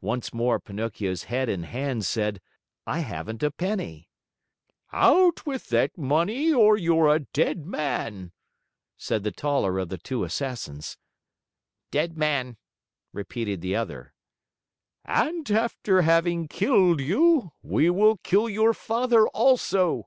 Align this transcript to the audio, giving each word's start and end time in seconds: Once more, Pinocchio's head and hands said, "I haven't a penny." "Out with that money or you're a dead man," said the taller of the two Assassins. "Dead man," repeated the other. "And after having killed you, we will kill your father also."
Once 0.00 0.32
more, 0.32 0.60
Pinocchio's 0.60 1.24
head 1.24 1.48
and 1.48 1.64
hands 1.66 2.06
said, 2.06 2.40
"I 2.86 3.00
haven't 3.00 3.42
a 3.42 3.50
penny." 3.50 4.08
"Out 4.92 5.44
with 5.44 5.70
that 5.70 5.98
money 5.98 6.52
or 6.52 6.76
you're 6.76 7.12
a 7.12 7.18
dead 7.32 7.66
man," 7.66 8.30
said 8.96 9.24
the 9.24 9.32
taller 9.32 9.80
of 9.80 9.88
the 9.88 9.98
two 9.98 10.22
Assassins. 10.22 10.96
"Dead 11.90 12.16
man," 12.16 12.58
repeated 13.12 13.60
the 13.60 13.74
other. 13.74 14.14
"And 15.04 15.50
after 15.50 16.02
having 16.02 16.46
killed 16.46 17.00
you, 17.00 17.50
we 17.60 17.90
will 17.90 18.18
kill 18.18 18.48
your 18.48 18.72
father 18.72 19.26
also." 19.30 20.04